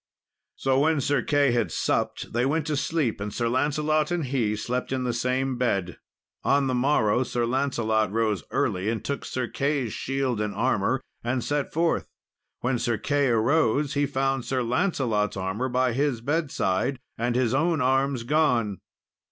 So 0.55 0.79
when 0.79 0.99
Sir 0.99 1.21
Key 1.21 1.51
had 1.51 1.71
supped, 1.71 2.33
they 2.33 2.43
went 2.43 2.65
to 2.65 2.75
sleep, 2.75 3.21
and 3.21 3.31
Sir 3.31 3.47
Lancelot 3.47 4.09
and 4.09 4.25
he 4.25 4.55
slept 4.55 4.91
in 4.91 5.03
the 5.03 5.13
same 5.13 5.59
bed. 5.59 5.99
On 6.43 6.65
the 6.65 6.73
morrow, 6.73 7.21
Sir 7.21 7.45
Lancelot 7.45 8.11
rose 8.11 8.43
early, 8.49 8.89
and 8.89 9.05
took 9.05 9.23
Sir 9.23 9.47
Key's 9.47 9.93
shield 9.93 10.41
and 10.41 10.55
armour 10.55 11.01
and 11.23 11.43
set 11.43 11.71
forth. 11.71 12.07
When 12.61 12.79
Sir 12.79 12.97
Key 12.97 13.27
arose, 13.27 13.93
he 13.93 14.07
found 14.07 14.43
Sir 14.43 14.63
Lancelot's 14.63 15.37
armour 15.37 15.69
by 15.69 15.93
his 15.93 16.19
bedside, 16.19 16.97
and 17.15 17.35
his 17.35 17.53
own 17.53 17.79
arms 17.79 18.23
gone. 18.23 18.79